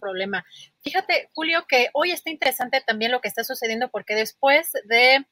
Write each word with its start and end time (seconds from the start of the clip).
Problema. 0.00 0.44
Fíjate, 0.82 1.30
Julio, 1.34 1.64
que 1.68 1.88
hoy 1.92 2.10
está 2.10 2.30
interesante 2.30 2.82
también 2.86 3.12
lo 3.12 3.20
que 3.20 3.28
está 3.28 3.44
sucediendo 3.44 3.88
porque 3.90 4.14
después 4.14 4.72
de, 4.84 5.26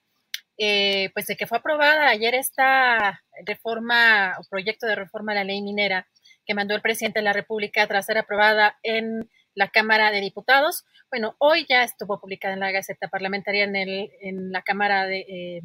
eh, 0.59 1.11
pues 1.15 1.27
de 1.27 1.37
que 1.37 1.47
fue 1.47 1.59
aprobada 1.59 2.09
ayer 2.09 2.35
esta 2.35 3.23
reforma 3.45 4.37
o 4.39 4.45
proyecto 4.49 4.87
de 4.87 4.97
reforma 4.97 5.33
a 5.33 5.37
la 5.37 5.45
ley 5.45 5.63
minera 5.63 6.07
que 6.47 6.55
mandó 6.55 6.75
el 6.75 6.83
presidente 6.83 7.19
de 7.19 7.25
la 7.25 7.33
República 7.33 7.87
tras 7.87 8.07
ser 8.07 8.19
aprobada 8.19 8.79
en 8.83 9.29
la 9.55 9.69
Cámara 9.69 10.11
de 10.11 10.21
Diputados. 10.21 10.85
Bueno, 11.11 11.35
hoy 11.39 11.67
ya 11.69 11.83
estuvo 11.83 12.21
publicada 12.21 12.55
en 12.55 12.61
la 12.61 12.71
Gaceta 12.71 13.09
Parlamentaria 13.09 13.65
en, 13.65 13.77
el, 13.77 14.11
en 14.21 14.53
la 14.53 14.63
Cámara 14.63 15.07
de, 15.07 15.21
eh, 15.21 15.63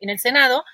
en 0.00 0.10
el 0.10 0.18
Senado 0.18 0.64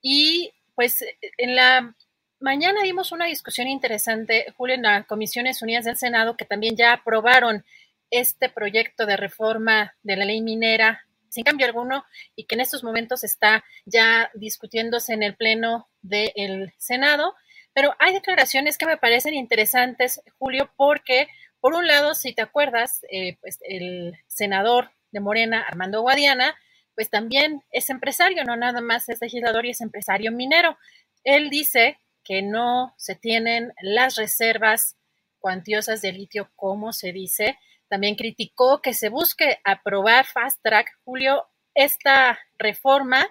y 0.00 0.52
pues 0.74 1.04
en 1.38 1.54
la 1.54 1.94
Mañana 2.44 2.82
dimos 2.82 3.10
una 3.10 3.24
discusión 3.24 3.68
interesante, 3.68 4.52
Julio, 4.58 4.74
en 4.74 4.82
las 4.82 5.06
Comisiones 5.06 5.62
Unidas 5.62 5.86
del 5.86 5.96
Senado, 5.96 6.36
que 6.36 6.44
también 6.44 6.76
ya 6.76 6.92
aprobaron 6.92 7.64
este 8.10 8.50
proyecto 8.50 9.06
de 9.06 9.16
reforma 9.16 9.94
de 10.02 10.16
la 10.16 10.26
ley 10.26 10.42
minera 10.42 11.06
sin 11.30 11.42
cambio 11.42 11.66
alguno 11.66 12.04
y 12.36 12.44
que 12.44 12.54
en 12.54 12.60
estos 12.60 12.84
momentos 12.84 13.24
está 13.24 13.64
ya 13.86 14.30
discutiéndose 14.34 15.14
en 15.14 15.22
el 15.22 15.34
Pleno 15.36 15.88
del 16.02 16.74
Senado. 16.76 17.34
Pero 17.72 17.96
hay 17.98 18.12
declaraciones 18.12 18.76
que 18.76 18.84
me 18.84 18.98
parecen 18.98 19.32
interesantes, 19.32 20.20
Julio, 20.36 20.70
porque 20.76 21.28
por 21.60 21.72
un 21.72 21.86
lado, 21.86 22.14
si 22.14 22.34
te 22.34 22.42
acuerdas, 22.42 23.06
eh, 23.10 23.38
pues 23.40 23.58
el 23.62 24.18
senador 24.26 24.90
de 25.12 25.20
Morena, 25.20 25.64
Armando 25.66 26.02
Guadiana, 26.02 26.54
pues 26.94 27.08
también 27.08 27.62
es 27.70 27.88
empresario, 27.88 28.44
no 28.44 28.54
nada 28.54 28.82
más 28.82 29.08
es 29.08 29.22
legislador 29.22 29.64
y 29.64 29.70
es 29.70 29.80
empresario 29.80 30.30
minero. 30.30 30.76
Él 31.24 31.48
dice 31.48 31.96
que 32.24 32.42
no 32.42 32.94
se 32.96 33.14
tienen 33.14 33.72
las 33.82 34.16
reservas 34.16 34.96
cuantiosas 35.38 36.00
de 36.00 36.12
litio, 36.12 36.50
como 36.56 36.92
se 36.92 37.12
dice. 37.12 37.58
También 37.88 38.14
criticó 38.14 38.80
que 38.80 38.94
se 38.94 39.10
busque 39.10 39.60
aprobar 39.62 40.24
fast 40.24 40.60
track, 40.62 40.88
Julio, 41.04 41.44
esta 41.74 42.38
reforma, 42.58 43.28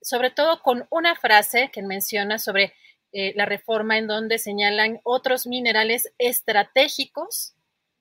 sobre 0.00 0.30
todo 0.30 0.62
con 0.62 0.86
una 0.90 1.16
frase 1.16 1.70
que 1.72 1.82
menciona 1.82 2.38
sobre 2.38 2.74
eh, 3.12 3.32
la 3.34 3.46
reforma 3.46 3.98
en 3.98 4.06
donde 4.06 4.38
señalan 4.38 5.00
otros 5.02 5.46
minerales 5.46 6.12
estratégicos, 6.18 7.54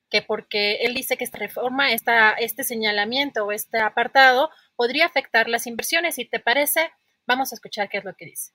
que 0.10 0.22
porque 0.22 0.76
él 0.82 0.94
dice 0.94 1.18
que 1.18 1.24
esta 1.24 1.38
reforma, 1.38 1.92
esta, 1.92 2.32
este 2.34 2.64
señalamiento 2.64 3.46
o 3.46 3.52
este 3.52 3.80
apartado 3.80 4.50
podría 4.76 5.06
afectar 5.06 5.50
las 5.50 5.66
inversiones. 5.66 6.16
Si 6.16 6.26
te 6.26 6.40
parece, 6.40 6.92
vamos 7.26 7.52
a 7.52 7.56
escuchar 7.56 7.90
qué 7.90 7.98
es 7.98 8.06
lo 8.06 8.16
que 8.16 8.26
dice. 8.26 8.52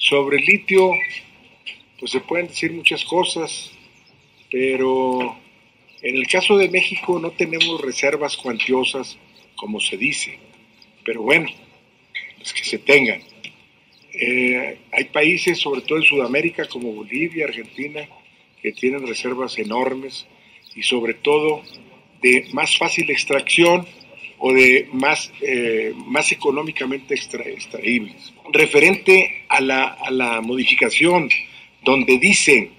Sobre 0.00 0.38
el 0.38 0.46
litio, 0.46 0.92
pues 1.98 2.12
se 2.12 2.20
pueden 2.20 2.46
decir 2.46 2.72
muchas 2.72 3.04
cosas, 3.04 3.70
pero 4.50 5.36
en 6.00 6.16
el 6.16 6.26
caso 6.26 6.56
de 6.56 6.70
México 6.70 7.18
no 7.18 7.32
tenemos 7.32 7.82
reservas 7.82 8.38
cuantiosas, 8.38 9.18
como 9.56 9.78
se 9.78 9.98
dice, 9.98 10.38
pero 11.04 11.20
bueno, 11.20 11.50
es 12.40 12.54
que 12.54 12.64
se 12.64 12.78
tengan. 12.78 13.20
Eh, 14.14 14.78
hay 14.90 15.04
países, 15.04 15.58
sobre 15.58 15.82
todo 15.82 15.98
en 15.98 16.04
Sudamérica, 16.04 16.66
como 16.66 16.94
Bolivia, 16.94 17.44
Argentina, 17.44 18.08
que 18.62 18.72
tienen 18.72 19.06
reservas 19.06 19.58
enormes 19.58 20.26
y 20.74 20.82
sobre 20.82 21.12
todo 21.12 21.62
de 22.22 22.48
más 22.54 22.78
fácil 22.78 23.10
extracción 23.10 23.86
o 24.40 24.52
de 24.52 24.88
más, 24.92 25.30
eh, 25.42 25.92
más 26.06 26.32
económicamente 26.32 27.14
extraíbles. 27.14 28.32
Referente 28.52 29.44
a 29.48 29.60
la, 29.60 29.84
a 29.84 30.10
la 30.10 30.40
modificación, 30.40 31.28
donde 31.84 32.18
dice 32.18 32.70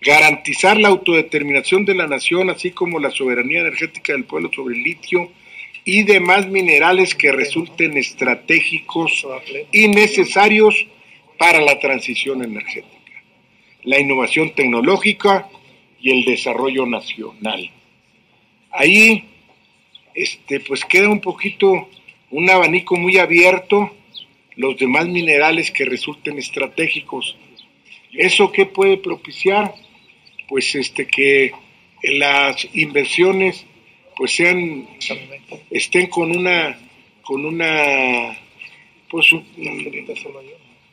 garantizar 0.00 0.78
la 0.78 0.88
autodeterminación 0.88 1.84
de 1.84 1.94
la 1.94 2.06
nación, 2.06 2.48
así 2.48 2.70
como 2.70 2.98
la 2.98 3.10
soberanía 3.10 3.60
energética 3.60 4.14
del 4.14 4.24
pueblo 4.24 4.50
sobre 4.54 4.74
el 4.76 4.82
litio 4.82 5.30
y 5.84 6.04
demás 6.04 6.48
minerales 6.48 7.14
que 7.14 7.32
resulten 7.32 7.98
estratégicos 7.98 9.26
y 9.72 9.88
necesarios 9.88 10.74
para 11.38 11.60
la 11.60 11.78
transición 11.78 12.42
energética, 12.42 13.22
la 13.84 13.98
innovación 13.98 14.54
tecnológica 14.54 15.48
y 16.00 16.10
el 16.10 16.24
desarrollo 16.24 16.86
nacional. 16.86 17.70
Ahí 18.70 19.24
este, 20.14 20.60
pues 20.60 20.84
queda 20.84 21.08
un 21.08 21.20
poquito 21.20 21.88
un 22.30 22.48
abanico 22.48 22.96
muy 22.96 23.18
abierto, 23.18 23.94
los 24.56 24.76
demás 24.78 25.08
minerales 25.08 25.70
que 25.70 25.84
resulten 25.84 26.38
estratégicos. 26.38 27.36
¿Eso 28.12 28.52
qué 28.52 28.66
puede 28.66 28.96
propiciar? 28.98 29.74
Pues 30.48 30.74
este, 30.74 31.06
que 31.06 31.52
las 32.02 32.68
inversiones 32.74 33.66
pues 34.20 34.32
sean, 34.32 34.86
estén 35.70 36.08
con 36.08 36.36
una, 36.36 36.78
con 37.22 37.46
una, 37.46 38.36
pues, 39.08 39.34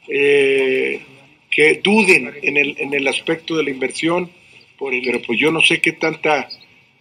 eh, 0.08 1.02
que 1.52 1.82
duden 1.84 2.34
en 2.42 2.56
el, 2.56 2.76
en 2.80 2.94
el 2.94 3.06
aspecto 3.06 3.58
de 3.58 3.64
la 3.64 3.72
inversión, 3.72 4.32
pero 4.80 5.22
pues 5.24 5.38
yo 5.38 5.52
no 5.52 5.60
sé 5.62 5.82
qué 5.82 5.92
tanta 5.92 6.48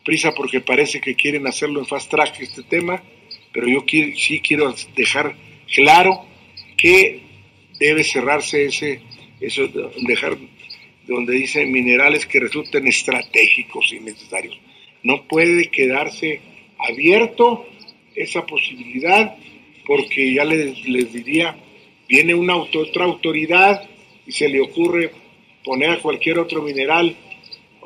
prisa 0.06 0.33
porque 0.33 0.61
parece 0.61 1.00
que 1.00 1.17
quieren 1.17 1.49
hacerlo 1.49 1.81
en 1.81 1.87
fast 1.87 2.09
track 2.09 2.41
este 2.41 2.62
tema, 2.62 3.03
pero 3.53 3.67
yo 3.67 3.84
sí 4.17 4.41
quiero 4.41 4.72
dejar 4.94 5.34
claro 5.75 6.25
que 6.78 7.22
debe 7.81 8.05
cerrarse 8.05 8.66
ese, 8.66 9.00
eso, 9.41 9.69
dejar 10.03 10.39
donde 11.09 11.34
dice 11.34 11.66
minerales 11.66 12.25
que 12.25 12.39
resulten 12.39 12.87
estratégicos 12.87 13.93
y 13.93 13.99
necesarios. 13.99 14.56
No 15.03 15.25
puede 15.27 15.71
quedarse 15.71 16.41
abierto 16.78 17.66
esa 18.15 18.47
posibilidad 18.47 19.36
porque 19.86 20.34
ya 20.34 20.45
les, 20.45 20.86
les 20.89 21.13
diría, 21.13 21.57
viene 22.09 22.33
una 22.33 22.57
otra 22.57 23.04
autoridad 23.04 23.89
y 24.25 24.30
se 24.30 24.48
le 24.48 24.60
ocurre 24.60 25.10
poner 25.65 25.91
a 25.91 25.98
cualquier 25.98 26.39
otro 26.39 26.63
mineral 26.63 27.16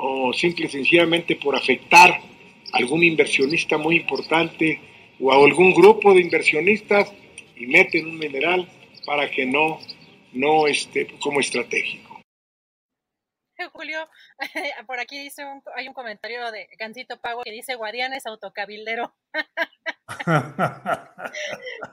o 0.03 0.33
simple 0.33 0.67
y 0.67 0.69
sencillamente 0.69 1.37
por 1.37 1.55
afectar 1.55 2.11
a 2.11 2.77
algún 2.79 3.03
inversionista 3.03 3.77
muy 3.77 3.97
importante 3.97 4.81
o 5.21 5.31
a 5.31 5.37
algún 5.37 5.75
grupo 5.75 6.15
de 6.15 6.23
inversionistas 6.23 7.13
y 7.57 7.67
meten 7.67 8.07
un 8.07 8.19
mineral 8.19 8.69
para 9.05 9.31
que 9.31 9.45
no, 9.45 9.79
no 10.33 10.67
esté 10.67 11.07
como 11.19 11.41
estratégico. 11.41 12.21
Julio, 13.73 14.09
por 14.87 14.99
aquí 15.01 15.19
dice 15.19 15.45
hay 15.77 15.89
un 15.89 15.95
comentario 15.95 16.51
de 16.51 16.69
Gancito 16.79 17.21
Pago 17.21 17.43
que 17.43 17.53
dice 17.53 17.75
Guadiana 17.75 18.17
es 18.17 18.25
autocabildero. 18.27 19.15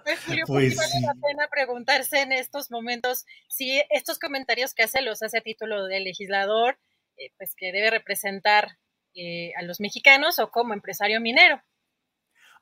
pues 0.04 0.20
Julio, 0.26 0.46
pues 0.48 0.78
vale 0.78 1.02
la 1.02 1.14
pena 1.14 1.48
preguntarse 1.52 2.22
en 2.22 2.32
estos 2.32 2.72
momentos 2.72 3.26
si 3.50 3.82
estos 3.90 4.18
comentarios 4.18 4.74
que 4.74 4.84
hace 4.84 5.02
los 5.02 5.22
hace 5.22 5.40
a 5.40 5.42
título 5.42 5.86
de 5.86 6.00
legislador 6.00 6.80
eh, 7.18 7.32
pues 7.38 7.54
que 7.56 7.72
debe 7.72 7.92
representar 7.92 8.78
eh, 9.16 9.52
a 9.58 9.64
los 9.64 9.80
mexicanos 9.80 10.40
o 10.40 10.50
como 10.52 10.74
empresario 10.74 11.20
minero. 11.20 11.62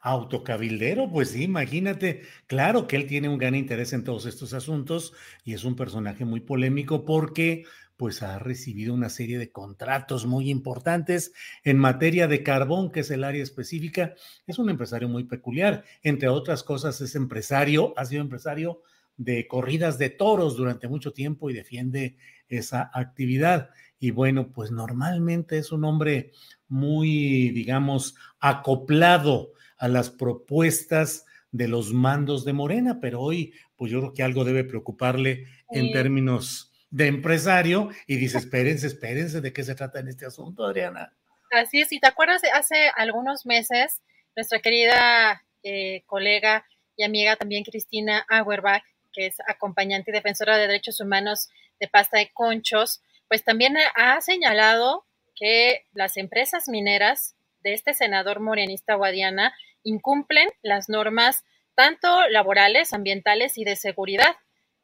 Autocabildero, 0.01 1.09
pues 1.09 1.29
sí, 1.31 1.43
imagínate, 1.43 2.21
claro 2.47 2.85
que 2.87 2.95
él 2.95 3.07
tiene 3.07 3.27
un 3.27 3.39
gran 3.39 3.55
interés 3.55 3.91
en 3.91 4.03
todos 4.03 4.25
estos 4.27 4.53
asuntos 4.53 5.13
y 5.43 5.53
es 5.53 5.63
un 5.63 5.75
personaje 5.75 6.25
muy 6.25 6.41
polémico 6.41 7.05
porque 7.05 7.63
pues 7.97 8.21
ha 8.23 8.39
recibido 8.39 8.93
una 8.93 9.09
serie 9.09 9.37
de 9.37 9.51
contratos 9.51 10.25
muy 10.25 10.49
importantes 10.49 11.33
en 11.63 11.77
materia 11.77 12.27
de 12.27 12.43
carbón, 12.43 12.91
que 12.91 13.01
es 13.01 13.11
el 13.11 13.23
área 13.23 13.41
específica. 13.41 14.13
Es 14.45 14.59
un 14.59 14.69
empresario 14.69 15.07
muy 15.07 15.23
peculiar. 15.23 15.85
Entre 16.03 16.27
otras 16.27 16.63
cosas, 16.63 16.99
es 17.01 17.15
empresario, 17.15 17.93
ha 17.97 18.05
sido 18.05 18.21
empresario 18.21 18.81
de 19.17 19.47
corridas 19.47 19.97
de 19.97 20.09
toros 20.09 20.57
durante 20.57 20.87
mucho 20.87 21.13
tiempo 21.13 21.49
y 21.49 21.53
defiende 21.53 22.17
esa 22.49 22.91
actividad. 22.93 23.69
Y 24.05 24.11
bueno, 24.11 24.51
pues 24.53 24.69
normalmente 24.69 25.57
es 25.57 25.71
un 25.71 25.83
hombre 25.83 26.31
muy, 26.67 27.49
digamos, 27.49 28.13
acoplado 28.39 29.53
a 29.79 29.87
las 29.87 30.11
propuestas 30.11 31.25
de 31.49 31.67
los 31.67 31.91
mandos 31.91 32.45
de 32.45 32.53
Morena, 32.53 32.99
pero 33.01 33.19
hoy, 33.19 33.55
pues 33.75 33.91
yo 33.91 34.01
creo 34.01 34.13
que 34.13 34.21
algo 34.21 34.43
debe 34.43 34.63
preocuparle 34.63 35.47
en 35.71 35.91
términos 35.91 36.71
de 36.91 37.07
empresario 37.07 37.89
y 38.05 38.17
dice, 38.17 38.37
espérense, 38.47 38.85
espérense, 38.85 39.41
¿de 39.41 39.51
qué 39.51 39.63
se 39.63 39.73
trata 39.73 40.01
en 40.01 40.09
este 40.09 40.27
asunto, 40.27 40.63
Adriana? 40.63 41.11
Así 41.49 41.81
es, 41.81 41.91
y 41.91 41.99
te 41.99 42.05
acuerdas, 42.05 42.43
hace 42.53 42.91
algunos 42.95 43.47
meses, 43.47 44.03
nuestra 44.35 44.59
querida 44.59 45.41
eh, 45.63 46.03
colega 46.05 46.63
y 46.95 47.05
amiga 47.05 47.37
también 47.37 47.63
Cristina 47.63 48.23
Auerbach, 48.29 48.83
que 49.11 49.25
es 49.25 49.37
acompañante 49.47 50.11
y 50.11 50.13
defensora 50.13 50.57
de 50.57 50.67
derechos 50.67 50.99
humanos 50.99 51.49
de 51.79 51.87
pasta 51.87 52.19
de 52.19 52.29
conchos, 52.35 53.01
pues 53.27 53.43
también 53.43 53.75
ha 53.95 54.21
señalado 54.21 55.05
que 55.35 55.85
las 55.93 56.17
empresas 56.17 56.67
mineras 56.67 57.35
de 57.61 57.73
este 57.73 57.93
senador 57.93 58.39
morenista 58.39 58.95
Guadiana 58.95 59.53
incumplen 59.83 60.47
las 60.61 60.89
normas 60.89 61.43
tanto 61.75 62.27
laborales, 62.29 62.93
ambientales 62.93 63.57
y 63.57 63.65
de 63.65 63.75
seguridad. 63.75 64.35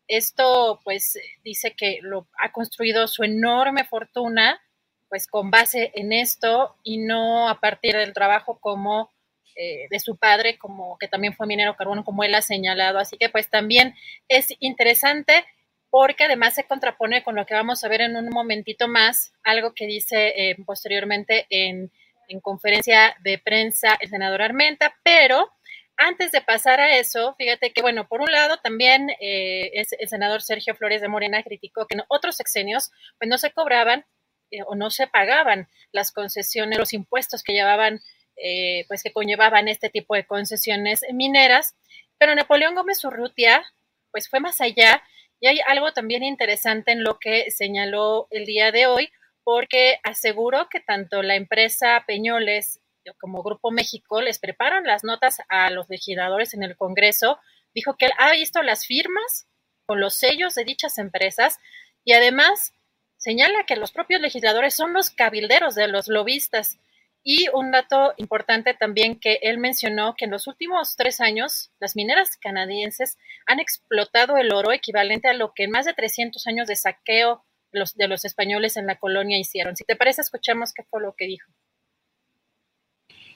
Esto, 0.07 0.81
pues, 0.83 1.17
dice 1.43 1.73
que 1.75 1.99
lo 2.01 2.27
ha 2.37 2.51
construido 2.51 3.07
su 3.07 3.23
enorme 3.23 3.85
fortuna, 3.85 4.61
pues, 5.09 5.27
con 5.27 5.51
base 5.51 5.91
en 5.95 6.11
esto 6.11 6.75
y 6.83 6.97
no 6.97 7.49
a 7.49 7.59
partir 7.59 7.95
del 7.95 8.13
trabajo 8.13 8.59
como 8.59 9.09
eh, 9.55 9.87
de 9.89 9.99
su 9.99 10.17
padre, 10.17 10.57
como 10.57 10.97
que 10.97 11.07
también 11.07 11.33
fue 11.33 11.47
minero 11.47 11.75
carbono, 11.75 12.03
como 12.03 12.23
él 12.23 12.35
ha 12.35 12.41
señalado. 12.41 12.99
Así 12.99 13.17
que, 13.17 13.29
pues, 13.29 13.49
también 13.49 13.95
es 14.27 14.53
interesante 14.59 15.45
porque 15.91 16.23
además 16.23 16.55
se 16.55 16.63
contrapone 16.63 17.23
con 17.23 17.35
lo 17.35 17.45
que 17.45 17.53
vamos 17.53 17.83
a 17.83 17.87
ver 17.87 18.01
en 18.01 18.15
un 18.15 18.29
momentito 18.29 18.87
más, 18.87 19.33
algo 19.43 19.73
que 19.75 19.85
dice 19.85 20.29
eh, 20.35 20.55
posteriormente 20.65 21.45
en, 21.49 21.91
en 22.27 22.39
conferencia 22.39 23.15
de 23.23 23.37
prensa 23.37 23.97
el 23.99 24.09
senador 24.09 24.41
Armenta, 24.41 24.95
pero 25.03 25.51
antes 25.97 26.31
de 26.31 26.41
pasar 26.41 26.79
a 26.79 26.97
eso, 26.97 27.35
fíjate 27.37 27.73
que, 27.73 27.83
bueno, 27.83 28.07
por 28.07 28.21
un 28.21 28.31
lado 28.31 28.57
también 28.57 29.11
eh, 29.19 29.71
el 29.73 30.09
senador 30.09 30.41
Sergio 30.41 30.73
Flores 30.73 30.99
de 30.99 31.07
Morena 31.07 31.43
criticó 31.43 31.85
que 31.85 31.95
en 31.95 32.03
otros 32.07 32.37
sexenios 32.37 32.89
pues 33.19 33.29
no 33.29 33.37
se 33.37 33.51
cobraban 33.51 34.05
eh, 34.49 34.63
o 34.65 34.73
no 34.73 34.89
se 34.89 35.05
pagaban 35.05 35.67
las 35.91 36.11
concesiones, 36.11 36.79
los 36.79 36.93
impuestos 36.93 37.43
que 37.43 37.53
llevaban, 37.53 38.01
eh, 38.35 38.85
pues 38.87 39.03
que 39.03 39.13
conllevaban 39.13 39.67
este 39.67 39.89
tipo 39.89 40.15
de 40.15 40.25
concesiones 40.25 41.01
mineras, 41.13 41.75
pero 42.17 42.33
Napoleón 42.33 42.73
Gómez 42.73 43.03
Urrutia 43.03 43.63
pues 44.11 44.27
fue 44.27 44.39
más 44.39 44.59
allá 44.59 45.03
y 45.41 45.47
hay 45.47 45.59
algo 45.67 45.91
también 45.91 46.23
interesante 46.23 46.91
en 46.91 47.03
lo 47.03 47.19
que 47.19 47.49
señaló 47.49 48.27
el 48.29 48.45
día 48.45 48.71
de 48.71 48.85
hoy, 48.85 49.11
porque 49.43 49.99
aseguró 50.03 50.69
que 50.69 50.79
tanto 50.79 51.23
la 51.23 51.35
empresa 51.35 52.03
Peñoles 52.05 52.79
como 53.19 53.41
Grupo 53.41 53.71
México 53.71 54.21
les 54.21 54.37
preparan 54.37 54.83
las 54.83 55.03
notas 55.03 55.41
a 55.49 55.71
los 55.71 55.89
legisladores 55.89 56.53
en 56.53 56.61
el 56.61 56.77
Congreso, 56.77 57.39
dijo 57.73 57.97
que 57.97 58.05
él 58.05 58.11
ha 58.19 58.31
visto 58.31 58.61
las 58.61 58.85
firmas 58.85 59.47
con 59.87 59.99
los 59.99 60.15
sellos 60.15 60.53
de 60.53 60.63
dichas 60.63 60.99
empresas 60.99 61.57
y 62.03 62.13
además 62.13 62.75
señala 63.17 63.65
que 63.65 63.75
los 63.75 63.91
propios 63.91 64.21
legisladores 64.21 64.75
son 64.75 64.93
los 64.93 65.09
cabilderos 65.09 65.73
de 65.73 65.87
los 65.87 66.07
lobistas. 66.07 66.77
Y 67.23 67.47
un 67.53 67.71
dato 67.71 68.13
importante 68.17 68.73
también 68.73 69.19
que 69.19 69.39
él 69.43 69.59
mencionó 69.59 70.15
que 70.17 70.25
en 70.25 70.31
los 70.31 70.47
últimos 70.47 70.95
tres 70.95 71.21
años 71.21 71.71
las 71.79 71.95
mineras 71.95 72.37
canadienses 72.37 73.17
han 73.45 73.59
explotado 73.59 74.37
el 74.37 74.51
oro 74.51 74.71
equivalente 74.71 75.27
a 75.27 75.33
lo 75.33 75.53
que 75.53 75.63
en 75.65 75.71
más 75.71 75.85
de 75.85 75.93
300 75.93 76.47
años 76.47 76.67
de 76.67 76.75
saqueo 76.75 77.45
los, 77.71 77.95
de 77.95 78.07
los 78.07 78.25
españoles 78.25 78.75
en 78.75 78.87
la 78.87 78.97
colonia 78.97 79.37
hicieron. 79.37 79.75
Si 79.75 79.83
te 79.83 79.95
parece, 79.95 80.21
escuchemos 80.21 80.73
qué 80.73 80.83
fue 80.83 81.01
lo 81.01 81.13
que 81.15 81.25
dijo 81.27 81.51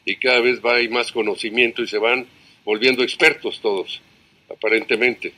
y 0.06 0.16
cada 0.18 0.40
vez 0.40 0.62
va 0.64 0.76
hay 0.76 0.88
más 0.88 1.12
conocimiento 1.12 1.82
y 1.82 1.88
se 1.88 1.98
van 1.98 2.28
volviendo 2.64 3.04
expertos 3.04 3.60
todos, 3.60 4.02
aparentemente. 4.50 5.34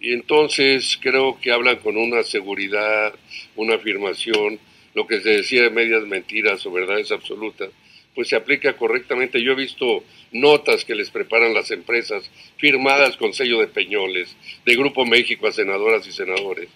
Y 0.00 0.12
entonces 0.12 0.98
creo 1.00 1.40
que 1.40 1.50
hablan 1.50 1.76
con 1.76 1.96
una 1.96 2.22
seguridad, 2.22 3.14
una 3.56 3.76
afirmación, 3.76 4.60
lo 4.94 5.06
que 5.06 5.20
se 5.20 5.30
decía 5.30 5.62
de 5.62 5.70
medias 5.70 6.06
mentiras 6.06 6.64
o 6.66 6.72
verdades 6.72 7.10
absolutas, 7.12 7.70
pues 8.14 8.28
se 8.28 8.36
aplica 8.36 8.76
correctamente. 8.76 9.42
Yo 9.42 9.52
he 9.52 9.56
visto 9.56 10.04
notas 10.32 10.84
que 10.84 10.94
les 10.94 11.10
preparan 11.10 11.52
las 11.52 11.70
empresas, 11.70 12.30
firmadas 12.56 13.16
con 13.16 13.34
sello 13.34 13.58
de 13.58 13.66
Peñoles, 13.66 14.36
de 14.64 14.76
Grupo 14.76 15.04
México 15.04 15.46
a 15.46 15.52
senadoras 15.52 16.06
y 16.06 16.12
senadores, 16.12 16.68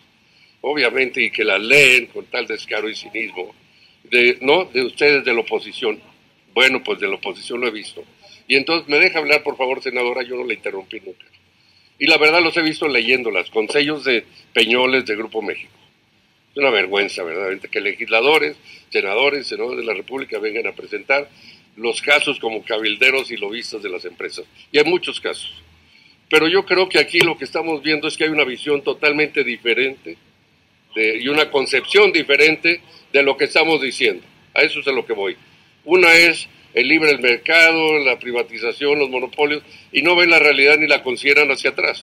obviamente, 0.61 1.23
y 1.23 1.31
que 1.31 1.45
las 1.45 1.61
leen 1.61 2.07
con 2.07 2.27
tal 2.27 2.47
descaro 2.47 2.89
y 2.89 2.97
cinismo, 2.97 3.55
no 4.41 4.65
de 4.65 4.83
ustedes 4.83 5.25
de 5.25 5.33
la 5.33 5.41
oposición, 5.41 6.01
bueno, 6.55 6.83
pues 6.83 6.99
de 6.99 7.07
la 7.07 7.15
oposición 7.15 7.61
lo 7.61 7.69
he 7.69 7.73
visto. 7.73 8.05
Y 8.49 8.57
entonces, 8.57 8.89
¿me 8.89 8.99
deja 8.99 9.19
hablar, 9.19 9.43
por 9.43 9.57
favor, 9.57 9.83
senadora? 9.83 10.23
Yo 10.23 10.35
no 10.35 10.45
la 10.45 10.55
interrumpí 10.55 11.01
nunca. 11.01 11.27
Y 11.99 12.07
la 12.07 12.17
verdad 12.17 12.43
los 12.43 12.57
he 12.57 12.63
visto 12.63 12.89
leyéndolas, 12.89 13.51
con 13.51 13.69
sellos 13.69 14.05
de 14.05 14.25
Peñoles 14.53 15.05
de 15.05 15.17
Grupo 15.17 15.43
México. 15.43 15.78
Una 16.59 16.71
vergüenza, 16.71 17.23
verdaderamente, 17.23 17.69
que 17.69 17.81
legisladores, 17.81 18.57
senadores, 18.91 19.47
senadores 19.47 19.79
de 19.79 19.85
la 19.85 19.95
República 19.95 20.41
vengan 20.41 20.67
a 20.67 20.73
presentar 20.73 21.31
los 21.77 22.03
casos 22.03 22.41
como 22.41 22.65
cabilderos 22.65 23.31
y 23.31 23.37
lobistas 23.37 23.81
de 23.81 23.89
las 23.89 24.05
empresas. 24.05 24.45
Y 24.73 24.79
hay 24.79 24.85
muchos 24.85 25.21
casos. 25.21 25.63
Pero 26.29 26.49
yo 26.49 26.67
creo 26.67 26.89
que 26.89 26.99
aquí 26.99 27.21
lo 27.21 27.39
que 27.39 27.45
estamos 27.45 27.81
viendo 27.81 28.09
es 28.09 28.17
que 28.17 28.25
hay 28.25 28.31
una 28.31 28.43
visión 28.43 28.83
totalmente 28.83 29.45
diferente 29.45 30.17
y 30.97 31.29
una 31.29 31.49
concepción 31.49 32.11
diferente 32.11 32.81
de 33.13 33.23
lo 33.23 33.37
que 33.37 33.45
estamos 33.45 33.81
diciendo. 33.81 34.27
A 34.53 34.63
eso 34.63 34.81
es 34.81 34.89
a 34.89 34.93
lo 34.93 35.07
que 35.07 35.13
voy. 35.13 35.37
Una 35.85 36.13
es 36.13 36.49
el 36.75 36.89
libre 36.89 37.17
mercado, 37.19 38.01
la 38.01 38.19
privatización, 38.19 38.99
los 38.99 39.11
monopolios, 39.11 39.63
y 39.93 40.03
no 40.03 40.17
ven 40.17 40.31
la 40.31 40.41
realidad 40.41 40.77
ni 40.77 40.89
la 40.89 41.05
consideran 41.05 41.53
hacia 41.53 41.71
atrás. 41.71 42.03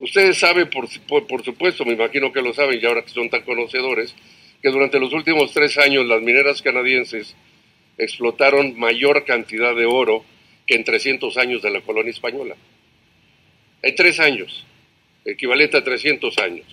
Ustedes 0.00 0.38
saben, 0.38 0.70
por, 0.70 0.88
por, 1.26 1.44
supuesto, 1.44 1.84
me 1.84 1.92
imagino 1.92 2.32
que 2.32 2.40
lo 2.40 2.54
saben, 2.54 2.80
y 2.82 2.86
ahora 2.86 3.02
que 3.02 3.10
son 3.10 3.28
tan 3.28 3.42
conocedores, 3.42 4.16
que 4.62 4.70
durante 4.70 4.98
los 4.98 5.12
últimos 5.12 5.52
tres 5.52 5.76
años 5.76 6.06
las 6.06 6.22
mineras 6.22 6.62
canadienses 6.62 7.36
explotaron 7.98 8.78
mayor 8.78 9.24
cantidad 9.26 9.76
de 9.76 9.84
oro 9.84 10.24
que 10.66 10.76
en 10.76 10.84
300 10.84 11.36
años 11.36 11.60
de 11.60 11.70
la 11.70 11.82
colonia 11.82 12.10
española. 12.10 12.56
En 13.82 13.94
tres 13.94 14.20
años. 14.20 14.66
equivalente 15.22 15.76
a 15.76 15.84
300 15.84 16.38
años. 16.38 16.66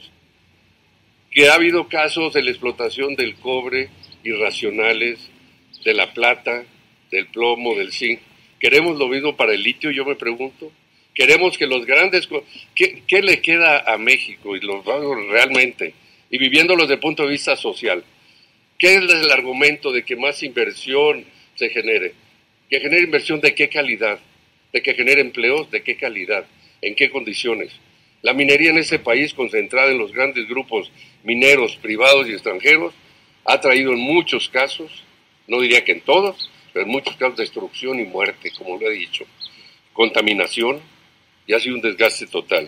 Que 1.30 1.50
ha 1.50 1.56
habido 1.56 1.90
casos 1.90 2.34
de 2.34 2.44
la 2.44 2.52
explotación 2.52 3.16
del 3.16 3.36
cobre 3.36 3.90
irracionales, 4.24 5.30
de 5.84 5.94
la 5.94 6.14
plata, 6.14 6.64
del 7.12 7.28
plomo, 7.28 7.76
del 7.76 7.92
zinc. 7.92 8.22
¿Queremos 8.58 8.98
lo 8.98 9.10
mismo 9.10 9.36
para 9.36 9.54
el 9.54 9.64
litio? 9.64 9.92
Yo 9.92 10.06
me 10.06 10.16
pregunto. 10.16 10.72
Queremos 11.18 11.58
que 11.58 11.66
los 11.66 11.84
grandes... 11.88 12.30
¿Qué, 12.76 13.02
qué 13.08 13.24
le 13.24 13.42
queda 13.42 13.80
a 13.92 13.98
México? 13.98 14.56
Y 14.56 14.60
los 14.60 14.86
realmente, 14.86 15.96
y 16.30 16.38
viviéndolo 16.38 16.84
desde 16.84 16.94
el 16.94 17.00
punto 17.00 17.24
de 17.24 17.32
vista 17.32 17.56
social. 17.56 18.04
¿Qué 18.78 18.98
es 18.98 19.02
el 19.02 19.32
argumento 19.32 19.92
de 19.92 20.06
que 20.06 20.16
más 20.16 20.44
inversión 20.44 21.26
se 21.56 21.70
genere? 21.70 22.14
Que 22.70 22.80
genere 22.80 23.02
inversión 23.02 23.42
de 23.42 23.56
qué 23.56 23.68
calidad, 23.68 24.20
de 24.72 24.84
que 24.84 24.94
genere 24.94 25.22
empleos 25.22 25.72
de 25.72 25.82
qué 25.82 25.98
calidad, 25.98 26.46
en 26.84 26.94
qué 26.94 27.10
condiciones. 27.10 27.72
La 28.22 28.34
minería 28.34 28.70
en 28.70 28.78
ese 28.78 29.00
país, 29.00 29.34
concentrada 29.34 29.90
en 29.90 29.98
los 29.98 30.12
grandes 30.12 30.48
grupos 30.48 30.92
mineros 31.24 31.78
privados 31.78 32.30
y 32.30 32.34
extranjeros, 32.34 32.94
ha 33.44 33.60
traído 33.60 33.92
en 33.92 34.00
muchos 34.00 34.50
casos, 34.50 34.92
no 35.48 35.62
diría 35.62 35.84
que 35.84 35.94
en 35.94 36.02
todos, 36.02 36.52
pero 36.74 36.86
en 36.86 36.92
muchos 36.92 37.16
casos 37.16 37.38
destrucción 37.38 38.00
y 38.00 38.04
muerte, 38.04 38.52
como 38.56 38.78
lo 38.78 38.88
he 38.88 38.94
dicho, 38.94 39.26
contaminación 39.94 40.80
y 41.48 41.54
ha 41.54 41.60
sido 41.60 41.76
un 41.76 41.82
desgaste 41.82 42.28
total. 42.28 42.68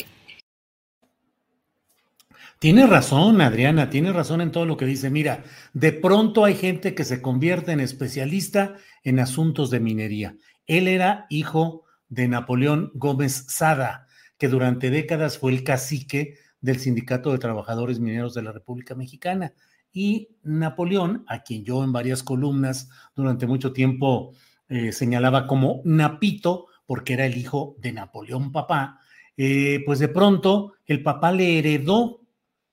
Tiene 2.60 2.88
razón, 2.88 3.40
Adriana, 3.40 3.90
tiene 3.90 4.12
razón 4.12 4.42
en 4.42 4.52
todo 4.52 4.66
lo 4.66 4.76
que 4.76 4.86
dice. 4.86 5.10
Mira, 5.10 5.44
de 5.74 5.94
pronto 5.94 6.44
hay 6.44 6.56
gente 6.56 6.94
que 6.94 7.06
se 7.06 7.22
convierte 7.22 7.72
en 7.72 7.80
especialista 7.80 8.76
en 9.04 9.20
asuntos 9.20 9.70
de 9.70 9.80
minería. 9.80 10.36
Él 10.66 10.88
era 10.88 11.26
hijo 11.30 11.86
de 12.10 12.28
Napoleón 12.28 12.92
Gómez 12.96 13.46
Sada, 13.48 14.08
que 14.38 14.50
durante 14.50 14.90
décadas 14.90 15.38
fue 15.38 15.52
el 15.52 15.64
cacique 15.64 16.36
del 16.60 16.80
Sindicato 16.80 17.32
de 17.32 17.38
Trabajadores 17.38 18.00
Mineros 18.00 18.34
de 18.34 18.44
la 18.44 18.52
República 18.52 18.94
Mexicana. 18.94 19.54
Y 19.94 20.30
Napoleón, 20.44 21.24
a 21.28 21.44
quien 21.44 21.64
yo 21.64 21.84
en 21.84 21.94
varias 21.94 22.24
columnas 22.24 22.90
durante 23.16 23.48
mucho 23.48 23.72
tiempo 23.72 24.34
eh, 24.68 24.92
señalaba 24.92 25.48
como 25.48 25.82
Napito, 25.86 26.68
porque 26.90 27.14
era 27.14 27.28
el 27.28 27.38
hijo 27.38 27.76
de 27.78 27.92
Napoleón 27.92 28.52
papá, 28.52 29.00
eh, 29.38 29.84
pues 29.86 30.00
de 30.00 30.08
pronto 30.08 30.74
el 30.88 31.04
papá 31.04 31.32
le 31.32 31.60
heredó 31.60 32.26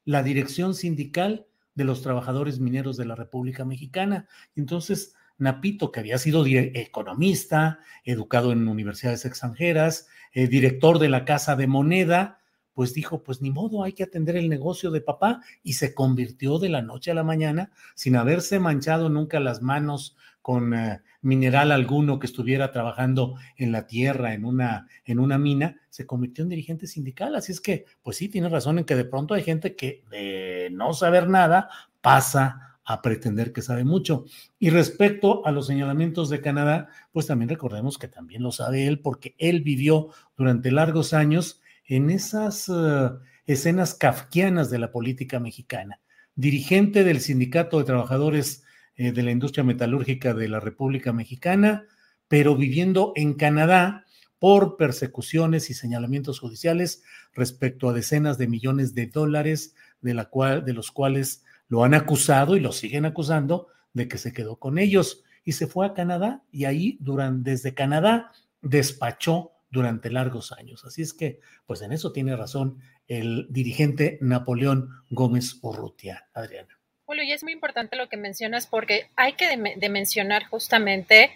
la 0.06 0.22
dirección 0.22 0.74
sindical 0.74 1.46
de 1.74 1.84
los 1.84 2.00
trabajadores 2.00 2.58
mineros 2.58 2.96
de 2.96 3.04
la 3.04 3.14
República 3.14 3.66
Mexicana. 3.66 4.26
Entonces, 4.54 5.12
Napito, 5.36 5.92
que 5.92 6.00
había 6.00 6.16
sido 6.16 6.46
economista, 6.46 7.80
educado 8.04 8.52
en 8.52 8.66
universidades 8.68 9.26
extranjeras, 9.26 10.08
eh, 10.32 10.46
director 10.46 10.98
de 10.98 11.10
la 11.10 11.26
Casa 11.26 11.54
de 11.54 11.66
Moneda, 11.66 12.38
pues 12.76 12.92
dijo, 12.92 13.22
pues 13.22 13.40
ni 13.40 13.50
modo, 13.50 13.82
hay 13.82 13.94
que 13.94 14.02
atender 14.02 14.36
el 14.36 14.50
negocio 14.50 14.90
de 14.90 15.00
papá 15.00 15.40
y 15.62 15.72
se 15.72 15.94
convirtió 15.94 16.58
de 16.58 16.68
la 16.68 16.82
noche 16.82 17.10
a 17.10 17.14
la 17.14 17.24
mañana, 17.24 17.70
sin 17.94 18.16
haberse 18.16 18.60
manchado 18.60 19.08
nunca 19.08 19.40
las 19.40 19.62
manos 19.62 20.14
con 20.42 20.74
eh, 20.74 21.00
mineral 21.22 21.72
alguno 21.72 22.18
que 22.18 22.26
estuviera 22.26 22.72
trabajando 22.72 23.36
en 23.56 23.72
la 23.72 23.86
tierra, 23.86 24.34
en 24.34 24.44
una, 24.44 24.88
en 25.06 25.20
una 25.20 25.38
mina, 25.38 25.80
se 25.88 26.04
convirtió 26.04 26.44
en 26.44 26.50
dirigente 26.50 26.86
sindical. 26.86 27.34
Así 27.34 27.50
es 27.50 27.62
que, 27.62 27.86
pues 28.02 28.18
sí, 28.18 28.28
tiene 28.28 28.50
razón 28.50 28.78
en 28.78 28.84
que 28.84 28.94
de 28.94 29.06
pronto 29.06 29.32
hay 29.32 29.42
gente 29.42 29.74
que 29.74 30.04
de 30.10 30.68
no 30.70 30.92
saber 30.92 31.30
nada 31.30 31.70
pasa 32.02 32.78
a 32.84 33.00
pretender 33.00 33.54
que 33.54 33.62
sabe 33.62 33.84
mucho. 33.84 34.26
Y 34.58 34.68
respecto 34.68 35.46
a 35.46 35.50
los 35.50 35.66
señalamientos 35.66 36.28
de 36.28 36.42
Canadá, 36.42 36.90
pues 37.10 37.26
también 37.26 37.48
recordemos 37.48 37.96
que 37.96 38.08
también 38.08 38.42
lo 38.42 38.52
sabe 38.52 38.86
él 38.86 39.00
porque 39.00 39.34
él 39.38 39.62
vivió 39.62 40.10
durante 40.36 40.70
largos 40.70 41.14
años 41.14 41.62
en 41.86 42.10
esas 42.10 42.68
eh, 42.68 43.10
escenas 43.46 43.94
kafkianas 43.94 44.70
de 44.70 44.78
la 44.78 44.90
política 44.90 45.40
mexicana. 45.40 46.00
Dirigente 46.34 47.04
del 47.04 47.20
Sindicato 47.20 47.78
de 47.78 47.84
Trabajadores 47.84 48.64
eh, 48.96 49.12
de 49.12 49.22
la 49.22 49.30
industria 49.30 49.64
metalúrgica 49.64 50.34
de 50.34 50.48
la 50.48 50.60
República 50.60 51.12
Mexicana, 51.12 51.84
pero 52.28 52.56
viviendo 52.56 53.12
en 53.14 53.34
Canadá 53.34 54.04
por 54.38 54.76
persecuciones 54.76 55.70
y 55.70 55.74
señalamientos 55.74 56.40
judiciales 56.40 57.02
respecto 57.34 57.88
a 57.88 57.92
decenas 57.92 58.36
de 58.38 58.48
millones 58.48 58.94
de 58.94 59.06
dólares 59.06 59.74
de, 60.00 60.14
los 60.14 60.92
cuales 60.92 61.44
lo 61.68 61.84
han 61.84 61.94
acusado 61.94 62.56
y 62.56 62.60
lo 62.60 62.72
siguen 62.72 63.06
acusando 63.06 63.68
de 63.92 64.08
que 64.08 64.18
se 64.18 64.32
quedó 64.32 64.56
con 64.56 64.78
ellos 64.78 65.22
y 65.44 65.52
se 65.52 65.66
fue 65.66 65.86
a 65.86 65.94
Canadá 65.94 66.42
y 66.50 66.64
ahí 66.64 66.98
desde 67.00 67.74
Canadá 67.74 68.32
despachó 68.60 69.52
durante 69.70 70.10
largos 70.10 70.52
años. 70.52 70.84
Así 70.84 71.02
es 71.02 71.12
que, 71.12 71.40
pues 71.66 71.82
en 71.82 71.92
eso 71.92 72.12
tiene 72.12 72.36
razón 72.36 72.80
el 73.08 73.46
dirigente 73.50 74.18
Napoleón 74.20 74.88
Gómez 75.10 75.58
Urrutia, 75.62 76.28
Adriana. 76.34 76.78
Julio, 77.04 77.22
y 77.22 77.32
es 77.32 77.44
muy 77.44 77.52
importante 77.52 77.96
lo 77.96 78.08
que 78.08 78.16
mencionas 78.16 78.66
porque 78.66 79.10
hay 79.14 79.34
que 79.34 79.48
de, 79.48 79.88
mencionar 79.88 80.44
justamente 80.46 81.30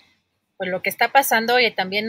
pues, 0.56 0.68
lo 0.68 0.82
que 0.82 0.90
está 0.90 1.12
pasando 1.12 1.60
y 1.60 1.70
también 1.70 2.08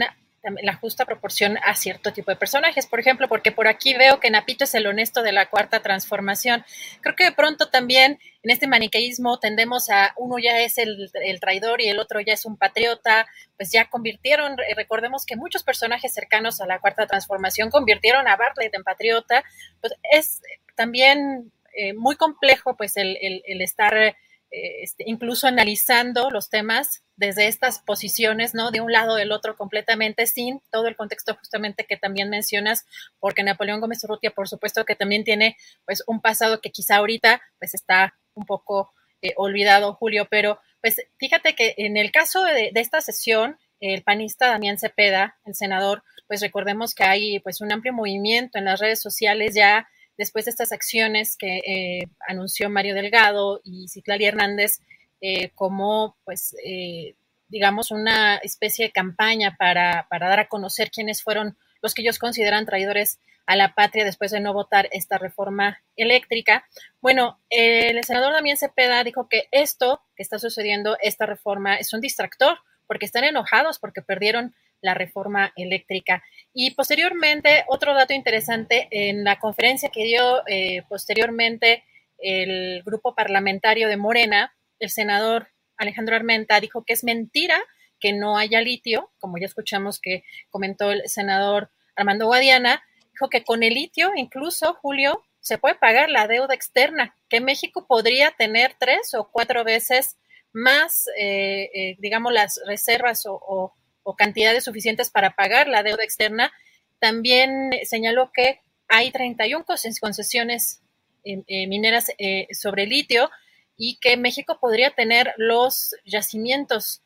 la 0.62 0.74
justa 0.74 1.04
proporción 1.04 1.58
a 1.64 1.74
cierto 1.74 2.12
tipo 2.12 2.30
de 2.30 2.36
personajes. 2.36 2.86
Por 2.86 3.00
ejemplo, 3.00 3.28
porque 3.28 3.52
por 3.52 3.68
aquí 3.68 3.94
veo 3.94 4.20
que 4.20 4.30
Napito 4.30 4.64
es 4.64 4.74
el 4.74 4.86
honesto 4.86 5.22
de 5.22 5.32
la 5.32 5.48
cuarta 5.48 5.80
transformación. 5.80 6.64
Creo 7.00 7.14
que 7.14 7.24
de 7.24 7.32
pronto 7.32 7.68
también 7.70 8.18
en 8.42 8.50
este 8.50 8.66
maniqueísmo 8.66 9.38
tendemos 9.38 9.88
a 9.90 10.12
uno 10.16 10.38
ya 10.38 10.60
es 10.60 10.78
el, 10.78 11.10
el 11.24 11.40
traidor 11.40 11.80
y 11.80 11.88
el 11.88 11.98
otro 11.98 12.20
ya 12.20 12.32
es 12.32 12.44
un 12.44 12.56
patriota. 12.56 13.26
Pues 13.56 13.70
ya 13.70 13.88
convirtieron, 13.88 14.56
recordemos 14.76 15.24
que 15.26 15.36
muchos 15.36 15.62
personajes 15.62 16.12
cercanos 16.12 16.60
a 16.60 16.66
la 16.66 16.80
cuarta 16.80 17.06
transformación 17.06 17.70
convirtieron 17.70 18.26
a 18.26 18.36
Bartlett 18.36 18.74
en 18.74 18.82
patriota. 18.82 19.44
Pues 19.80 19.94
es 20.10 20.40
también 20.74 21.52
eh, 21.74 21.94
muy 21.94 22.16
complejo 22.16 22.76
pues 22.76 22.96
el, 22.96 23.16
estar 23.62 23.96
eh, 23.96 24.16
este, 24.52 25.04
incluso 25.06 25.46
analizando 25.46 26.30
los 26.30 26.50
temas 26.50 27.02
desde 27.16 27.46
estas 27.46 27.78
posiciones, 27.80 28.52
¿no? 28.54 28.70
De 28.70 28.82
un 28.82 28.92
lado 28.92 29.14
del 29.14 29.32
otro 29.32 29.56
completamente 29.56 30.26
sin 30.26 30.60
todo 30.70 30.88
el 30.88 30.96
contexto 30.96 31.34
justamente 31.36 31.86
que 31.86 31.96
también 31.96 32.28
mencionas, 32.28 32.84
porque 33.18 33.42
Napoleón 33.42 33.80
Gómez 33.80 34.04
Urrutia, 34.04 34.30
por 34.30 34.48
supuesto 34.48 34.84
que 34.84 34.94
también 34.94 35.24
tiene 35.24 35.56
pues 35.86 36.02
un 36.06 36.20
pasado 36.20 36.60
que 36.60 36.70
quizá 36.70 36.96
ahorita 36.96 37.40
pues 37.58 37.74
está 37.74 38.14
un 38.34 38.44
poco 38.44 38.92
eh, 39.22 39.32
olvidado, 39.36 39.94
Julio, 39.94 40.28
pero 40.30 40.60
pues 40.82 40.96
fíjate 41.16 41.54
que 41.54 41.74
en 41.78 41.96
el 41.96 42.10
caso 42.10 42.44
de, 42.44 42.72
de 42.74 42.80
esta 42.80 43.00
sesión, 43.00 43.58
el 43.80 44.02
panista 44.02 44.48
Damián 44.48 44.78
Cepeda, 44.78 45.38
el 45.44 45.54
senador, 45.54 46.04
pues 46.26 46.42
recordemos 46.42 46.94
que 46.94 47.04
hay 47.04 47.40
pues 47.40 47.60
un 47.62 47.72
amplio 47.72 47.92
movimiento 47.94 48.58
en 48.58 48.66
las 48.66 48.80
redes 48.80 49.00
sociales 49.00 49.54
ya 49.54 49.88
después 50.22 50.44
de 50.44 50.52
estas 50.52 50.70
acciones 50.70 51.36
que 51.36 51.58
eh, 51.66 52.04
anunció 52.28 52.70
Mario 52.70 52.94
Delgado 52.94 53.60
y 53.64 53.88
Ciclari 53.88 54.24
Hernández 54.24 54.78
eh, 55.20 55.50
como, 55.56 56.16
pues, 56.24 56.54
eh, 56.64 57.16
digamos, 57.48 57.90
una 57.90 58.36
especie 58.36 58.86
de 58.86 58.92
campaña 58.92 59.56
para, 59.58 60.06
para, 60.08 60.28
dar 60.28 60.38
a 60.38 60.48
conocer 60.48 60.92
quiénes 60.92 61.24
fueron 61.24 61.56
los 61.82 61.92
que 61.92 62.02
ellos 62.02 62.20
consideran 62.20 62.66
traidores 62.66 63.18
a 63.46 63.56
la 63.56 63.74
patria 63.74 64.04
después 64.04 64.30
de 64.30 64.38
no 64.38 64.52
votar 64.52 64.88
esta 64.92 65.18
reforma 65.18 65.82
eléctrica. 65.96 66.64
Bueno, 67.00 67.40
el 67.50 68.02
senador 68.04 68.32
Damián 68.32 68.56
Cepeda 68.56 69.02
dijo 69.02 69.28
que 69.28 69.48
esto 69.50 70.02
que 70.14 70.22
está 70.22 70.38
sucediendo, 70.38 70.96
esta 71.02 71.26
reforma, 71.26 71.74
es 71.74 71.92
un 71.92 72.00
distractor 72.00 72.58
porque 72.86 73.06
están 73.06 73.24
enojados 73.24 73.80
porque 73.80 74.02
perdieron 74.02 74.54
la 74.82 74.94
reforma 74.94 75.52
eléctrica. 75.56 76.22
Y 76.52 76.72
posteriormente, 76.72 77.64
otro 77.68 77.94
dato 77.94 78.12
interesante, 78.12 78.88
en 78.90 79.24
la 79.24 79.38
conferencia 79.38 79.88
que 79.88 80.04
dio 80.04 80.46
eh, 80.46 80.82
posteriormente 80.88 81.84
el 82.18 82.82
grupo 82.84 83.14
parlamentario 83.14 83.88
de 83.88 83.96
Morena, 83.96 84.54
el 84.78 84.90
senador 84.90 85.48
Alejandro 85.76 86.14
Armenta 86.16 86.60
dijo 86.60 86.84
que 86.84 86.92
es 86.92 87.04
mentira 87.04 87.62
que 87.98 88.12
no 88.12 88.36
haya 88.36 88.60
litio, 88.60 89.12
como 89.18 89.38
ya 89.38 89.46
escuchamos 89.46 90.00
que 90.00 90.24
comentó 90.50 90.90
el 90.90 91.08
senador 91.08 91.70
Armando 91.96 92.26
Guadiana, 92.26 92.82
dijo 93.12 93.28
que 93.28 93.44
con 93.44 93.62
el 93.62 93.74
litio, 93.74 94.10
incluso, 94.16 94.74
Julio, 94.74 95.22
se 95.40 95.58
puede 95.58 95.76
pagar 95.76 96.10
la 96.10 96.26
deuda 96.26 96.54
externa, 96.54 97.14
que 97.28 97.40
México 97.40 97.86
podría 97.86 98.32
tener 98.32 98.74
tres 98.78 99.14
o 99.14 99.28
cuatro 99.30 99.64
veces 99.64 100.16
más, 100.52 101.06
eh, 101.16 101.70
eh, 101.74 101.96
digamos, 101.98 102.32
las 102.32 102.60
reservas 102.66 103.24
o 103.26 103.40
o 103.44 103.72
cantidades 104.16 104.64
suficientes 104.64 105.10
para 105.10 105.34
pagar 105.34 105.68
la 105.68 105.82
deuda 105.82 106.04
externa. 106.04 106.52
También 106.98 107.70
señaló 107.84 108.30
que 108.32 108.60
hay 108.88 109.10
31 109.10 109.64
concesiones 110.00 110.82
eh, 111.24 111.42
eh, 111.46 111.66
mineras 111.66 112.10
eh, 112.18 112.48
sobre 112.52 112.86
litio 112.86 113.30
y 113.76 113.98
que 114.00 114.16
México 114.16 114.58
podría 114.60 114.90
tener 114.90 115.34
los 115.36 115.94
yacimientos 116.04 117.00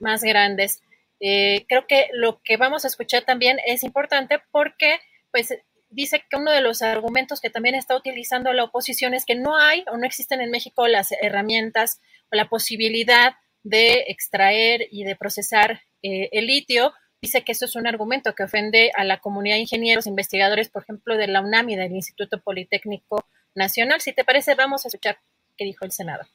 más 0.00 0.22
grandes. 0.22 0.82
creo 1.18 1.86
que 1.88 2.08
lo 2.12 2.40
que 2.42 2.58
vamos 2.58 2.84
a 2.84 2.88
escuchar 2.88 3.24
también 3.24 3.58
es 3.66 3.82
importante 3.82 4.40
porque 4.52 5.00
pues 5.32 5.54
dice 5.88 6.22
que 6.28 6.36
uno 6.36 6.50
de 6.50 6.60
los 6.60 6.82
argumentos 6.82 7.40
que 7.40 7.50
también 7.50 7.74
está 7.74 7.96
utilizando 7.96 8.52
la 8.52 8.64
oposición 8.64 9.14
es 9.14 9.24
que 9.24 9.34
no 9.34 9.56
hay 9.56 9.84
o 9.90 9.96
no 9.96 10.06
existen 10.06 10.40
en 10.40 10.50
México 10.50 10.86
las 10.86 11.10
herramientas 11.12 12.00
o 12.30 12.36
la 12.36 12.48
posibilidad 12.48 13.34
de 13.62 14.04
extraer 14.08 14.88
y 14.90 15.04
de 15.04 15.16
procesar 15.16 15.82
eh, 16.02 16.28
el 16.32 16.46
litio, 16.46 16.92
dice 17.20 17.44
que 17.44 17.52
eso 17.52 17.66
es 17.66 17.76
un 17.76 17.86
argumento 17.86 18.34
que 18.34 18.42
ofende 18.42 18.90
a 18.96 19.04
la 19.04 19.18
comunidad 19.18 19.56
de 19.56 19.62
ingenieros, 19.62 20.06
investigadores, 20.06 20.68
por 20.68 20.82
ejemplo, 20.82 21.16
de 21.16 21.28
la 21.28 21.40
UNAM 21.40 21.70
y 21.70 21.76
del 21.76 21.92
Instituto 21.92 22.40
Politécnico 22.40 23.24
Nacional. 23.54 24.00
Si 24.00 24.12
te 24.12 24.24
parece, 24.24 24.54
vamos 24.54 24.84
a 24.84 24.88
escuchar 24.88 25.18
qué 25.56 25.64
dijo 25.64 25.84
el 25.84 25.92
Senado. 25.92 26.26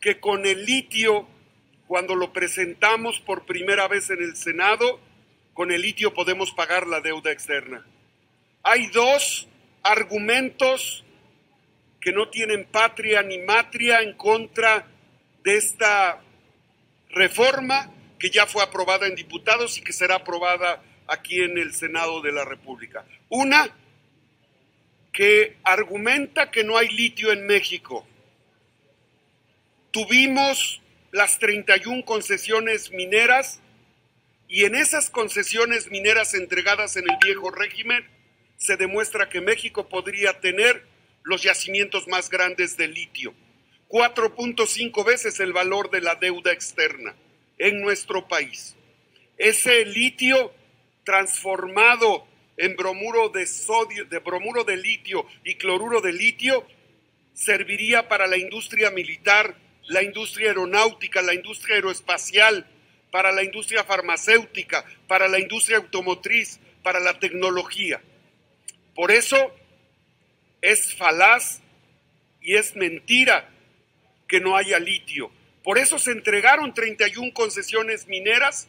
Que 0.00 0.20
con 0.20 0.46
el 0.46 0.64
litio, 0.64 1.26
cuando 1.86 2.14
lo 2.14 2.32
presentamos 2.32 3.20
por 3.20 3.44
primera 3.44 3.88
vez 3.88 4.08
en 4.10 4.22
el 4.22 4.36
Senado, 4.36 5.00
con 5.52 5.70
el 5.72 5.82
litio 5.82 6.14
podemos 6.14 6.52
pagar 6.52 6.86
la 6.86 7.00
deuda 7.00 7.32
externa. 7.32 7.84
Hay 8.62 8.86
dos 8.88 9.48
argumentos 9.82 11.04
que 12.00 12.12
no 12.12 12.28
tienen 12.28 12.64
patria 12.64 13.22
ni 13.22 13.38
matria 13.38 14.00
en 14.00 14.14
contra 14.14 14.86
de 15.48 15.56
esta 15.56 16.20
reforma 17.08 17.90
que 18.18 18.28
ya 18.28 18.46
fue 18.46 18.62
aprobada 18.62 19.06
en 19.06 19.14
diputados 19.14 19.78
y 19.78 19.80
que 19.80 19.94
será 19.94 20.16
aprobada 20.16 20.82
aquí 21.06 21.40
en 21.40 21.56
el 21.56 21.72
Senado 21.72 22.20
de 22.20 22.32
la 22.32 22.44
República. 22.44 23.06
Una, 23.30 23.74
que 25.10 25.56
argumenta 25.64 26.50
que 26.50 26.64
no 26.64 26.76
hay 26.76 26.90
litio 26.90 27.32
en 27.32 27.46
México. 27.46 28.06
Tuvimos 29.90 30.82
las 31.12 31.38
31 31.38 32.04
concesiones 32.04 32.90
mineras 32.90 33.62
y 34.48 34.64
en 34.64 34.74
esas 34.74 35.08
concesiones 35.08 35.90
mineras 35.90 36.34
entregadas 36.34 36.96
en 36.96 37.08
el 37.08 37.16
viejo 37.24 37.50
régimen 37.50 38.06
se 38.58 38.76
demuestra 38.76 39.30
que 39.30 39.40
México 39.40 39.88
podría 39.88 40.40
tener 40.40 40.84
los 41.22 41.42
yacimientos 41.42 42.06
más 42.06 42.28
grandes 42.28 42.76
de 42.76 42.88
litio, 42.88 43.32
4.5 43.88 45.04
veces 45.04 45.40
el 45.40 45.52
valor 45.52 45.90
de 45.90 46.00
la 46.00 46.14
deuda 46.14 46.52
externa 46.52 47.14
en 47.58 47.80
nuestro 47.80 48.28
país. 48.28 48.76
Ese 49.38 49.84
litio 49.86 50.52
transformado 51.04 52.26
en 52.56 52.76
bromuro 52.76 53.30
de 53.30 53.46
sodio, 53.46 54.04
de 54.04 54.18
bromuro 54.18 54.64
de 54.64 54.76
litio 54.76 55.26
y 55.44 55.54
cloruro 55.54 56.00
de 56.00 56.12
litio 56.12 56.66
serviría 57.32 58.08
para 58.08 58.26
la 58.26 58.36
industria 58.36 58.90
militar, 58.90 59.56
la 59.86 60.02
industria 60.02 60.48
aeronáutica, 60.48 61.22
la 61.22 61.34
industria 61.34 61.76
aeroespacial, 61.76 62.66
para 63.10 63.32
la 63.32 63.42
industria 63.42 63.84
farmacéutica, 63.84 64.84
para 65.06 65.28
la 65.28 65.38
industria 65.38 65.78
automotriz, 65.78 66.60
para 66.82 67.00
la 67.00 67.18
tecnología. 67.18 68.02
Por 68.94 69.12
eso 69.12 69.54
es 70.60 70.94
falaz 70.94 71.60
y 72.42 72.56
es 72.56 72.74
mentira 72.76 73.48
que 74.28 74.40
no 74.40 74.56
haya 74.56 74.78
litio. 74.78 75.30
Por 75.64 75.78
eso 75.78 75.98
se 75.98 76.12
entregaron 76.12 76.74
31 76.74 77.32
concesiones 77.32 78.06
mineras 78.06 78.68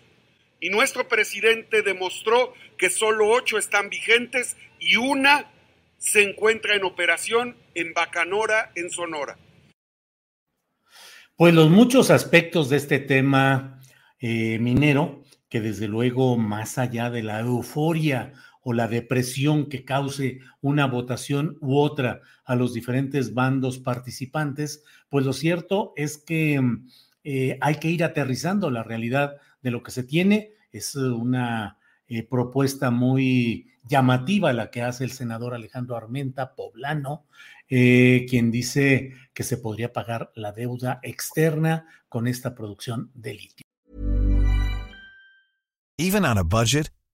y 0.60 0.70
nuestro 0.70 1.08
presidente 1.08 1.82
demostró 1.82 2.54
que 2.78 2.90
solo 2.90 3.30
ocho 3.30 3.58
están 3.58 3.90
vigentes 3.90 4.58
y 4.80 4.96
una 4.96 5.52
se 5.98 6.24
encuentra 6.24 6.76
en 6.76 6.84
operación 6.84 7.58
en 7.76 7.94
Bacanora, 7.94 8.72
en 8.76 8.90
Sonora. 8.90 9.38
Pues 11.36 11.54
los 11.54 11.70
muchos 11.70 12.10
aspectos 12.10 12.70
de 12.70 12.78
este 12.78 13.00
tema 13.00 13.80
eh, 14.20 14.58
minero, 14.60 15.24
que 15.50 15.62
desde 15.62 15.88
luego 15.88 16.38
más 16.38 16.78
allá 16.78 17.10
de 17.10 17.24
la 17.24 17.40
euforia 17.40 18.34
o 18.62 18.74
la 18.74 18.88
depresión 18.88 19.70
que 19.70 19.86
cause 19.86 20.40
una 20.62 20.86
votación 20.86 21.58
u 21.62 21.78
otra 21.78 22.22
a 22.46 22.56
los 22.56 22.74
diferentes 22.74 23.34
bandos 23.34 23.80
participantes, 23.80 24.84
pues 25.10 25.26
lo 25.26 25.34
cierto 25.34 25.94
es 25.96 26.18
que 26.18 26.62
eh, 27.24 27.58
hay 27.62 27.76
que 27.76 27.90
ir 27.90 28.04
aterrizando 28.04 28.70
la 28.72 28.84
realidad 28.84 29.38
de 29.62 29.72
lo 29.72 29.84
que 29.84 29.92
se 29.92 30.04
tiene. 30.04 30.52
Es 30.72 30.96
una 30.96 31.78
eh, 32.08 32.24
propuesta 32.24 32.92
muy 32.92 33.68
llamativa 33.88 34.54
la 34.54 34.70
que 34.70 34.82
hace 34.82 35.04
el 35.04 35.12
senador 35.12 35.54
Alejandro 35.54 35.96
Armenta, 35.96 36.56
poblano, 36.56 37.26
eh, 37.70 38.26
quien 38.30 38.52
dice 38.52 39.14
que 39.34 39.44
se 39.44 39.58
podría 39.58 39.94
pagar 39.94 40.32
la 40.36 40.52
deuda 40.52 41.00
externa 41.04 41.88
con 42.08 42.28
esta 42.28 42.56
producción 42.56 43.12
de 43.14 43.34
litio. 43.34 43.66
Even 45.98 46.24
on 46.24 46.38
a 46.38 46.44
budget, 46.44 46.92